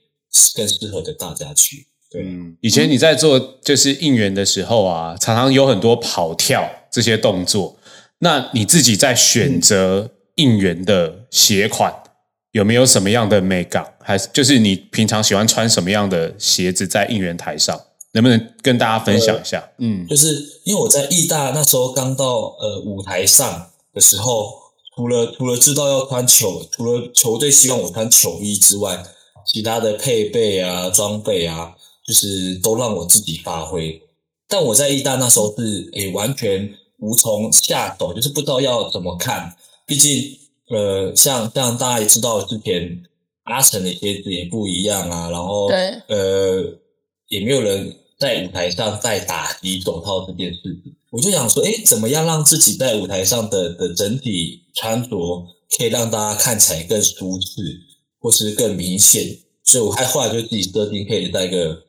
[0.55, 1.87] 更适合的大家去。
[2.09, 7.77] 对，嗯，以前你在做就是应援的时候啊，常常有很多跑跳这些动作。
[8.21, 11.93] 那你自己在选择应援的鞋款，
[12.51, 13.93] 有没有什么样的美感？
[14.01, 17.79] 还是就是你平常喜欢穿什么样的鞋子在应援台上？
[18.13, 19.69] 能不能跟大家分享一下？
[19.77, 24.51] 嗯就是因为我在艺大那时候刚到呃舞台上的时候，
[24.99, 29.01] 除了除了知道要穿球，除了球队希望我穿球衣之外，
[29.45, 31.73] 其他的配备啊、装备啊，
[32.05, 34.01] 就是都让我自己发挥。
[34.49, 39.55] 但我在意大那时候是诶完全无从下手，就是不知道要怎么看。
[39.85, 40.37] 毕竟
[40.69, 43.01] 呃，像像大家也知道，之前
[43.43, 46.77] 阿成的鞋子也不一样啊，然后对呃
[47.29, 50.93] 也没有人在舞台上戴打击手套这件事情。
[51.11, 55.17] 我就想说，哎，怎么样让自己在舞台上的的整体穿着
[55.77, 57.79] 可以让大家看起来更舒适，
[58.19, 59.39] 或是更明显？
[59.63, 61.81] 所以我还后来就自己设定可以戴个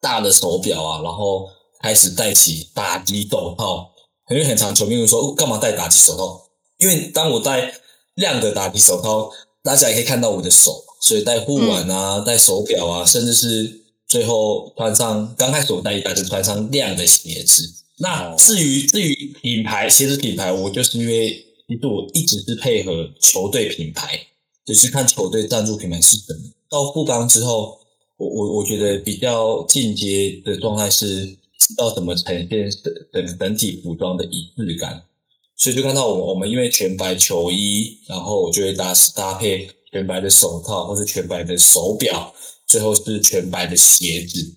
[0.00, 1.46] 大的手表啊，然后
[1.80, 3.92] 开始戴起打击手套。
[4.30, 6.48] 因为很常球迷会说，哦干嘛戴打击手套？
[6.78, 7.72] 因为当我戴
[8.14, 9.30] 亮的打击手套，
[9.62, 13.85] 大家也可以看到我的手，所以戴护腕啊，戴手表啊，甚至是
[14.16, 17.70] 最后穿上刚开始我戴一戴就穿上亮的鞋子。
[17.98, 21.28] 那至于至于品牌鞋子品牌，我就是因为
[21.68, 24.18] 其实我一直是配合球队品牌，
[24.64, 26.40] 就是看球队赞助品牌是什么。
[26.70, 27.78] 到富邦之后，
[28.16, 32.70] 我我我觉得比较进阶的状态是知道怎么呈现
[33.12, 35.02] 整整体服装的一致感，
[35.58, 42.32] 所以就看到我我们因为全白球衣，然后我就会搭搭配全白的手套或是全白的手表，
[42.66, 44.54] 最后是全白的鞋子。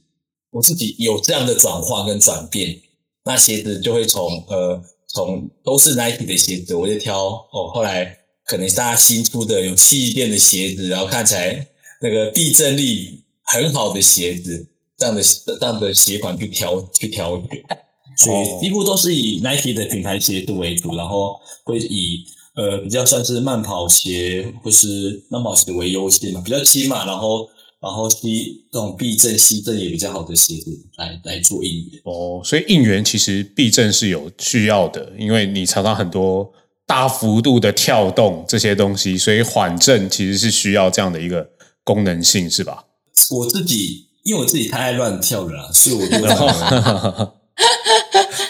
[0.52, 2.82] 我自己有这样的转换跟转变，
[3.24, 11.68] 那鞋子就会从呃从都是 Nike 的鞋子，我就挑哦，后来可能是大家新出的有气垫的鞋子，然后看起来
[12.02, 14.68] 那个避震力很好的鞋子，
[14.98, 17.64] 这样的这样的鞋款去挑去挑选，
[18.18, 27.48] 所以几乎都是以 Nike 的品牌鞋子为主，然后会以呃比较算是慢跑鞋或是慢跑鞋为优先嘛，比较轻嘛，然后
[27.82, 32.02] 然后吸这种避震吸震也比较好的鞋子来来做应援。
[32.04, 36.52] 哦，所以应援其实避震是有需要的，因为你常常很多
[36.86, 41.50] 大幅度的跳动这些东西，所以缓震其实是需要这样的一个
[41.84, 42.86] 功能性，是吧？
[43.32, 46.18] 我自己因为我自己太爱乱跳了啦，所以我就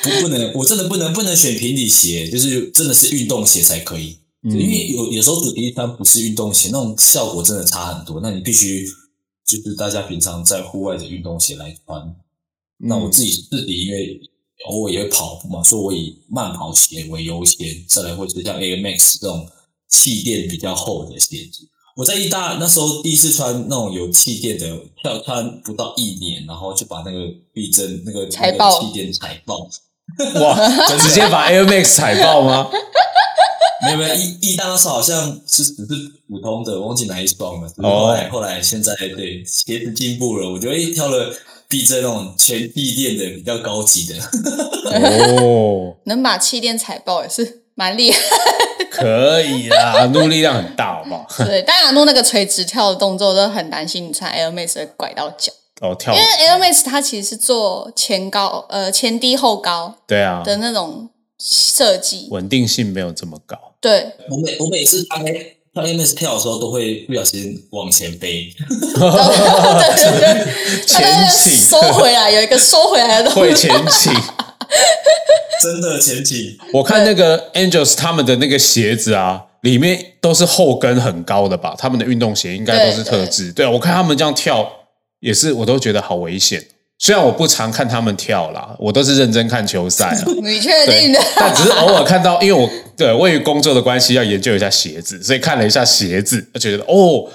[0.02, 4.18] 不不不能，我真的不能不能选平底鞋，就是真的是运动鞋才可以。
[4.42, 8.22] 嗯因为有有时候主题它不是运动鞋，那种效果真的差很多。
[8.22, 8.88] 那你必须
[9.58, 12.16] 就是大家平常在户外的运动鞋来穿。
[12.78, 14.20] 那我自己自己因为
[14.68, 19.48] 偶尔也会跑步嘛，所以我以慢跑鞋为优先，再来会是像 Air Max 这种
[19.90, 21.68] 气垫比较厚的鞋子。
[21.96, 28.38] 我在意大那时候第一次穿那种有气垫的，跳穿不到一年，然后就把那个避震那个气
[28.94, 29.68] 垫踩爆。
[30.36, 32.70] 哇，直接把 Air Max 踩爆吗？
[33.86, 35.94] 没 有没有，意意大那时好像是只是
[36.30, 37.68] 普通的，忘记哪一双了。
[37.78, 41.34] 哦后来后来现在对鞋子进步了，我觉得诶挑了
[41.68, 44.16] 避震那种全地垫的比较高级的。
[45.42, 48.18] 哦，能把气垫踩爆也是 蛮厉害。
[48.92, 51.46] 可以啦，怒力量很大，好不好？
[51.46, 61.08] 对，但亚诺那个垂直跳的动作都很担心你穿 Air Max 会拐到脚，哦，跳因为 Air Max 它其实是做前高呃前低后高对啊，的那种
[61.40, 62.28] 设计。
[62.32, 63.58] 稳定性没有这么高。
[63.82, 65.24] 对，我每我每次穿
[65.74, 68.54] 穿 MS 跳的时候，都会不小心往前飞。
[68.58, 73.58] 对对对，它前那个倾收回来有一个收回来的动会作。
[73.58, 74.14] 前倾。
[75.62, 81.76] 真的前倾，我看那个 Angels 他们的那个鞋子啊，里面都是后跟很高的吧？
[81.78, 83.52] 他们的运动鞋应该都是特制。
[83.52, 84.72] 对啊，我看他们这样跳
[85.20, 86.66] 也是，我都觉得好危险。
[87.02, 90.24] 虽然我不常看他们跳啦，我都是认真看球赛啊。
[90.44, 97.26] 你确定的？，但只是偶尔看到，因为我对为于工作的关系要研究一下鞋子，所以看了一下鞋子，就觉得哦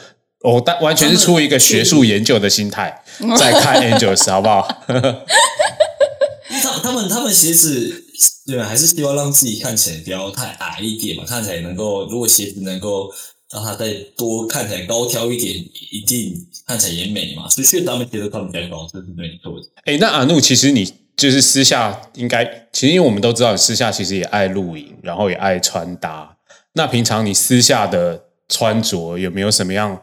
[0.42, 3.02] 哦，但完全是出于一个学术研究的心态
[3.38, 4.68] 在看 Angels， 好不好？
[4.86, 8.04] 他他们他们鞋子
[8.46, 13.10] 对吧，还是希望让自己看起来不要太矮一点嘛，看起来能够如果鞋子能够
[13.52, 15.54] 让它再多看起来高挑一点，
[15.90, 16.34] 一定
[16.66, 17.48] 看起来也美嘛。
[17.48, 19.66] 所以确实他们鞋子穿比较高，这是没错的。
[19.84, 26.36] 哎，那阿怒，其实你就是私下应该，其实因为我们都知道你私下其实也爱露营，然后也爱穿搭。
[26.72, 30.02] 那平常你私下的穿着有没有什么样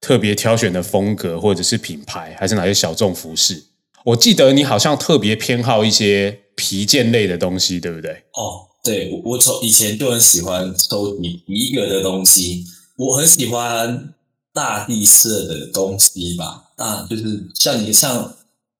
[0.00, 3.66] 特别挑选的风格，或者是品牌，还是哪些小众服饰？
[4.04, 8.10] 我记得你好像特别偏好一些皮件类的东西，对不对？
[8.32, 12.64] 哦，对我我从以前就很喜欢收集皮革的东西，
[12.98, 14.12] 我很喜欢
[14.52, 18.34] 大地色的东西吧，大就是像你像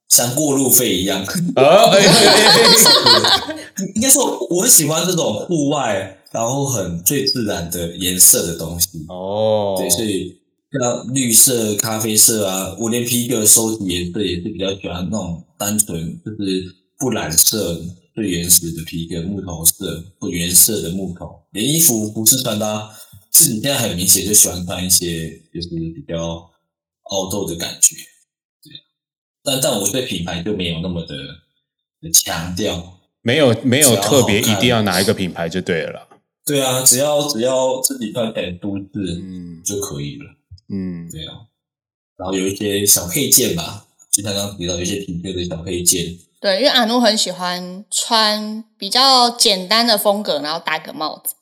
[0.09, 1.95] 像过路费一样，啊，
[3.95, 8.89] 应该说我很喜欢这种户外，然后很最自然的颜色的东西。
[9.09, 10.37] 哦，对，所以
[10.73, 16.65] 像绿色、咖啡色啊，我连皮革收集颜色也是比较喜欢那种单纯，就是
[16.99, 17.81] 不染色、
[18.17, 21.27] 最原始的皮革木头色，不原色的木头。
[21.53, 22.91] 连衣服服饰穿搭，
[23.31, 26.51] 其实你现在很明显就喜欢穿一些就是比较
[27.05, 27.97] 凹豆的感觉。
[28.63, 28.73] 对，
[29.43, 31.15] 但但我对品牌就没有那么的
[32.01, 33.01] 的强调。
[33.21, 36.09] 没有没有特别一定要哪一个品牌就对了啦。
[36.47, 38.89] 对啊，只要只要自己穿起来舒适
[39.21, 40.25] 嗯就可以了。
[40.71, 41.45] 嗯，对啊，
[42.17, 51.38] 然后有一些小配件吧，就像刚刚提到有一些品牌的小配件，对，因为阿诺很喜欢穿比较简单的风格，然后戴个帽子，对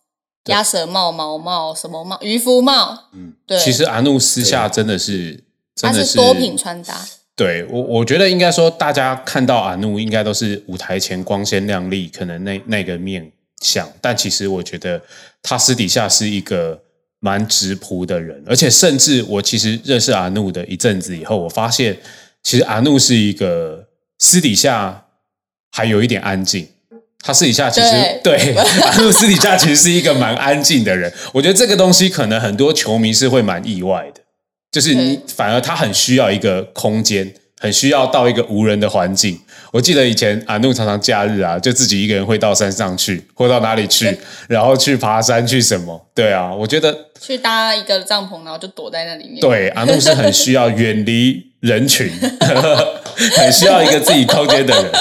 [0.46, 5.44] 鸭舌帽、毛帽、什么帽、渔夫帽，嗯，对，其实阿怒私下真的是
[5.74, 6.94] 真的它是多品穿搭。
[7.34, 13.30] 对我，我觉得应该说，大家看到阿怒应该都是舞台前光鲜亮丽，可能那那个面
[13.60, 15.02] 相，但其实我觉得
[15.42, 16.80] 他私底下是一个
[17.20, 21.98] 蛮直朴的人，而且甚至我其实认识阿怒的一阵子以后，我发现
[22.42, 23.88] 其实阿怒是一个
[24.18, 25.06] 私底下
[25.72, 26.66] 还有一点安静。
[27.22, 34.20] 他私底下其实对阿怒私底下其实是一个蛮安静的人， 我觉得这个东西可能很多球迷是会蛮意外的。
[34.70, 39.40] 就是你反而他很需要一个空间，很需要到一个无人的环境。
[39.72, 44.16] 我记得以前阿怒常常假日啊，就自己一个人会到山上去，或到哪里去，
[44.48, 46.08] 然后去爬山去什么。
[46.14, 49.40] 对啊，我觉得去搭一个帐篷，然后就躲在那里面。
[49.40, 52.10] 对阿怒是很需要远离人群，
[53.36, 54.92] 很需要一个自己空间的人。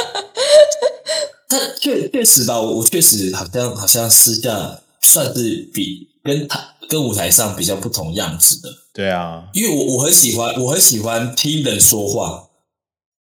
[1.48, 12.48] 但确确实吧，我我确实好像好像私下算是比跟他跟舞台上比较不同样子的，对啊，因为我我很喜欢我很喜欢听人说话，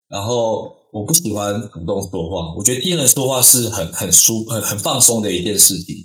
[0.10, 5.96] 然后我不喜欢主动说话，我觉得听人说话是很很舒很很放松的一件事情，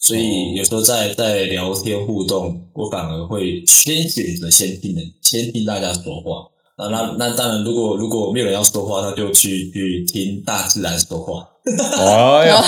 [0.00, 6.50] 所以有时候在在聊天互动，我反而会先选择先听人先听大家说话。
[6.76, 11.48] 那那那当然，如果如果没有人要说话，那就去去听大自然说话。
[11.98, 12.62] 哎 呀，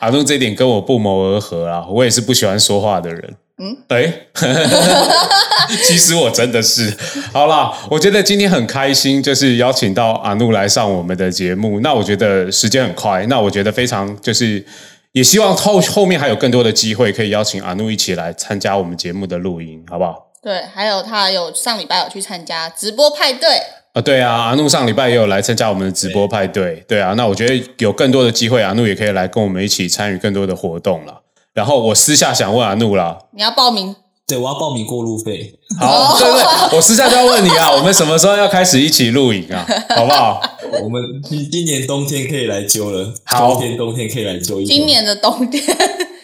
[0.00, 3.36] 阿怒这点跟我不谋而合啊，我也是不喜欢说话的人。
[3.58, 4.12] 嗯，哎，
[5.86, 6.92] 其实我真的是
[7.32, 11.78] 好啦，我觉得今天很开心，就是邀请到阿怒来上我们的节目。
[11.80, 14.64] 那我觉得时间很快，那我觉得非常就是
[15.12, 20.31] 也希望后后面还有更多的机会可以邀请阿怒一起来参加我们节目的录音，好不好？
[20.42, 23.48] 对，还有他有上礼拜有去参加直播派对，
[23.92, 31.22] 啊，对啊，阿怒上礼拜也有来参加我们的直播派对，对啊，那我觉得有更多的机会，阿怒也可以来跟我们一起参与更多的活动了。
[31.54, 33.94] 然后我私下想问阿怒啦，你要报名。
[34.24, 35.52] 对，我要报名过路费。
[35.78, 39.66] 好，对对，我私下就要问你啊， 我们什么时候要开始一起露营啊？
[39.94, 40.40] 好不好？
[40.82, 44.64] 我们今今年冬天可以来揪了，好今年冬天可以来揪一。
[44.64, 45.62] 今年的冬天，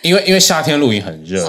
[0.02, 1.44] 因为因为夏天露营很热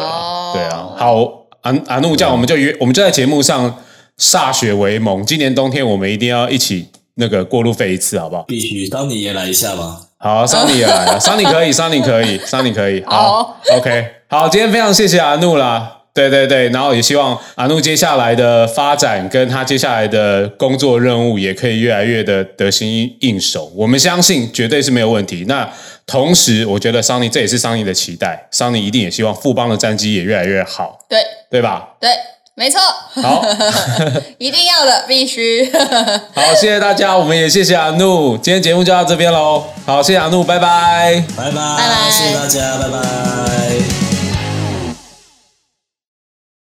[0.54, 0.90] 对啊。
[0.98, 3.80] 好，阿阿怒这样，我们就约，我们就在节目上
[4.20, 8.44] 歃血为盟，今年冬天我们一定要一起那个过路费一次，好不好？
[8.44, 10.02] 必须，桑尼也来一下吧。
[10.18, 13.04] 好，桑尼也来了， 桑尼可以，桑尼可以，桑尼可以。
[13.06, 15.96] 好好，OK，好，今天非常谢谢阿怒啦。
[16.12, 23.72] 对对对，然后也希望阿怒接下来的发展跟他接下来的工作任务也可以越来越的得心应手。
[23.76, 25.46] 我们相信绝对是没有问题。
[25.48, 25.72] 那
[26.06, 31.20] 同时，我觉得桑尼这也是桑尼的期待，桑尼一定也希望富邦的战绩也越来越好，对
[31.50, 31.90] 对吧？
[32.00, 32.10] 对，
[32.56, 32.80] 没错，
[33.22, 33.44] 好，
[34.38, 35.72] 一定要的，必须。
[36.36, 39.64] 好，谢谢大家，我们也谢谢阿怒，今天节目就到这边喽。
[39.86, 41.24] 好，谢谢阿怒，拜拜。
[41.36, 43.69] 拜拜，拜拜谢谢大家，拜拜。